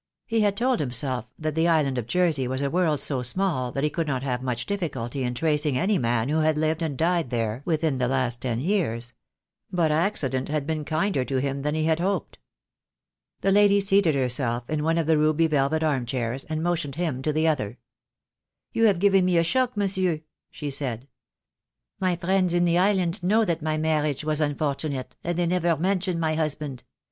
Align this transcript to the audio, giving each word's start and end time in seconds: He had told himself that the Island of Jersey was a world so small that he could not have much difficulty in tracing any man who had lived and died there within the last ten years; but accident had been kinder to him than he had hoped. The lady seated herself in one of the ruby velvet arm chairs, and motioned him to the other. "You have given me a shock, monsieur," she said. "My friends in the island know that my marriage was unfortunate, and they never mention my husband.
He 0.25 0.41
had 0.41 0.57
told 0.57 0.79
himself 0.79 1.31
that 1.37 1.53
the 1.53 1.67
Island 1.67 1.99
of 1.99 2.07
Jersey 2.07 2.47
was 2.47 2.63
a 2.63 2.71
world 2.71 2.99
so 2.99 3.21
small 3.21 3.71
that 3.71 3.83
he 3.83 3.89
could 3.91 4.07
not 4.07 4.23
have 4.23 4.41
much 4.41 4.65
difficulty 4.65 5.21
in 5.21 5.35
tracing 5.35 5.77
any 5.77 5.99
man 5.99 6.27
who 6.27 6.39
had 6.39 6.57
lived 6.57 6.81
and 6.81 6.97
died 6.97 7.29
there 7.29 7.61
within 7.65 7.99
the 7.99 8.07
last 8.07 8.41
ten 8.41 8.59
years; 8.59 9.13
but 9.71 9.91
accident 9.91 10.49
had 10.49 10.65
been 10.65 10.85
kinder 10.85 11.23
to 11.25 11.37
him 11.37 11.61
than 11.61 11.75
he 11.75 11.83
had 11.83 11.99
hoped. 11.99 12.39
The 13.41 13.51
lady 13.51 13.79
seated 13.79 14.15
herself 14.15 14.67
in 14.71 14.83
one 14.83 14.97
of 14.97 15.05
the 15.05 15.19
ruby 15.19 15.45
velvet 15.45 15.83
arm 15.83 16.07
chairs, 16.07 16.45
and 16.45 16.63
motioned 16.63 16.95
him 16.95 17.21
to 17.21 17.31
the 17.31 17.47
other. 17.47 17.77
"You 18.73 18.85
have 18.85 18.97
given 18.97 19.23
me 19.23 19.37
a 19.37 19.43
shock, 19.43 19.77
monsieur," 19.77 20.21
she 20.49 20.71
said. 20.71 21.07
"My 21.99 22.15
friends 22.15 22.55
in 22.55 22.65
the 22.65 22.79
island 22.79 23.21
know 23.21 23.45
that 23.45 23.61
my 23.61 23.77
marriage 23.77 24.23
was 24.23 24.41
unfortunate, 24.41 25.15
and 25.23 25.37
they 25.37 25.45
never 25.45 25.77
mention 25.77 26.19
my 26.19 26.33
husband. 26.33 26.83